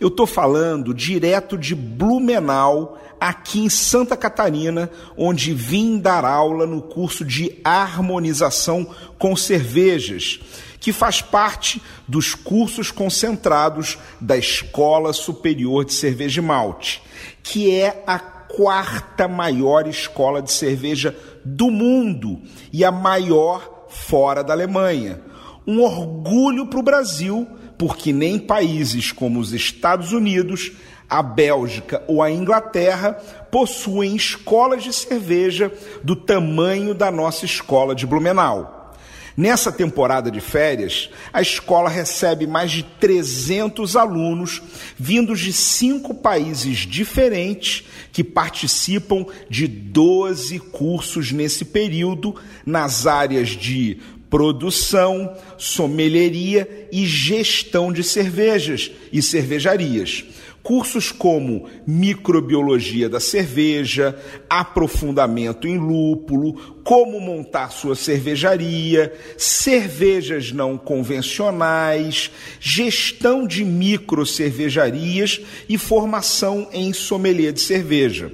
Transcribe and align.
Eu 0.00 0.08
estou 0.08 0.26
falando 0.26 0.94
direto 0.94 1.56
de 1.56 1.74
Blumenau, 1.74 2.98
aqui 3.20 3.60
em 3.60 3.68
Santa 3.68 4.16
Catarina, 4.16 4.90
onde 5.16 5.52
vim 5.52 5.98
dar 5.98 6.24
aula 6.24 6.66
no 6.66 6.80
curso 6.80 7.24
de 7.24 7.58
harmonização 7.62 8.86
com 9.18 9.36
cervejas, 9.36 10.40
que 10.80 10.92
faz 10.92 11.20
parte 11.20 11.82
dos 12.08 12.34
cursos 12.34 12.90
concentrados 12.90 13.98
da 14.20 14.36
Escola 14.36 15.12
Superior 15.12 15.84
de 15.84 15.92
Cerveja 15.92 16.40
e 16.40 16.44
Malte, 16.44 17.02
que 17.42 17.70
é 17.70 18.02
a 18.06 18.18
quarta 18.18 19.28
maior 19.28 19.86
escola 19.86 20.42
de 20.42 20.50
cerveja 20.50 21.16
do 21.44 21.70
mundo 21.70 22.40
e 22.72 22.84
a 22.84 22.90
maior 22.90 23.86
fora 23.88 24.42
da 24.42 24.52
Alemanha. 24.52 25.20
Um 25.66 25.82
orgulho 25.82 26.66
para 26.66 26.80
o 26.80 26.82
Brasil, 26.82 27.46
porque 27.80 28.12
nem 28.12 28.38
países 28.38 29.10
como 29.10 29.40
os 29.40 29.54
Estados 29.54 30.12
Unidos, 30.12 30.70
a 31.08 31.22
Bélgica 31.22 32.04
ou 32.06 32.22
a 32.22 32.30
Inglaterra 32.30 33.14
possuem 33.50 34.14
escolas 34.14 34.84
de 34.84 34.92
cerveja 34.92 35.72
do 36.04 36.14
tamanho 36.14 36.94
da 36.94 37.10
nossa 37.10 37.46
escola 37.46 37.94
de 37.94 38.06
Blumenau. 38.06 38.94
Nessa 39.34 39.72
temporada 39.72 40.30
de 40.30 40.42
férias, 40.42 41.08
a 41.32 41.40
escola 41.40 41.88
recebe 41.88 42.46
mais 42.46 42.70
de 42.70 42.82
300 42.82 43.96
alunos 43.96 44.60
vindos 44.98 45.40
de 45.40 45.50
cinco 45.50 46.12
países 46.12 46.80
diferentes 46.80 47.84
que 48.12 48.22
participam 48.22 49.24
de 49.48 49.66
12 49.66 50.58
cursos 50.58 51.32
nesse 51.32 51.64
período 51.64 52.34
nas 52.66 53.06
áreas 53.06 53.48
de 53.48 53.98
produção, 54.30 55.36
sommelieria 55.58 56.88
e 56.92 57.04
gestão 57.04 57.92
de 57.92 58.04
cervejas 58.04 58.90
e 59.12 59.20
cervejarias. 59.20 60.24
Cursos 60.62 61.10
como 61.10 61.66
microbiologia 61.86 63.08
da 63.08 63.18
cerveja, 63.18 64.16
aprofundamento 64.48 65.66
em 65.66 65.78
lúpulo, 65.78 66.52
como 66.84 67.18
montar 67.18 67.70
sua 67.70 67.96
cervejaria, 67.96 69.12
cervejas 69.38 70.52
não 70.52 70.76
convencionais, 70.76 72.30
gestão 72.60 73.46
de 73.46 73.64
micro 73.64 74.24
cervejarias 74.26 75.40
e 75.66 75.78
formação 75.78 76.68
em 76.72 76.92
sommelier 76.92 77.52
de 77.52 77.60
cerveja. 77.60 78.30